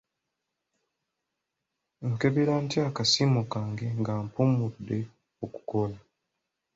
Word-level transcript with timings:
Nkebera 2.09 2.53
ntya 2.63 2.81
akasiimo 2.89 3.41
kange 3.51 3.87
nga 3.99 4.13
mpummudde 4.25 4.97
okukola? 5.45 5.97